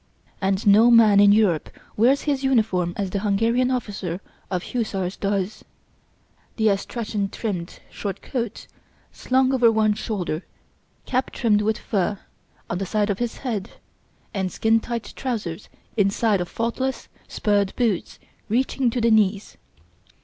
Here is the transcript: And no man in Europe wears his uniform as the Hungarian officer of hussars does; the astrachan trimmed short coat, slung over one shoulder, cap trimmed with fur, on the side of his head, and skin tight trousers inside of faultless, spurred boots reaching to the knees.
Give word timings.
And 0.41 0.65
no 0.65 0.89
man 0.89 1.19
in 1.19 1.31
Europe 1.31 1.69
wears 1.95 2.23
his 2.23 2.43
uniform 2.43 2.95
as 2.97 3.11
the 3.11 3.19
Hungarian 3.19 3.69
officer 3.69 4.19
of 4.49 4.63
hussars 4.63 5.15
does; 5.15 5.63
the 6.55 6.69
astrachan 6.69 7.29
trimmed 7.29 7.77
short 7.91 8.23
coat, 8.23 8.65
slung 9.11 9.53
over 9.53 9.71
one 9.71 9.93
shoulder, 9.93 10.43
cap 11.05 11.29
trimmed 11.29 11.61
with 11.61 11.77
fur, 11.77 12.17
on 12.67 12.79
the 12.79 12.85
side 12.87 13.11
of 13.11 13.19
his 13.19 13.37
head, 13.45 13.73
and 14.33 14.51
skin 14.51 14.79
tight 14.79 15.13
trousers 15.15 15.69
inside 15.95 16.41
of 16.41 16.49
faultless, 16.49 17.07
spurred 17.27 17.71
boots 17.75 18.17
reaching 18.49 18.89
to 18.89 19.01
the 19.01 19.11
knees. 19.11 19.55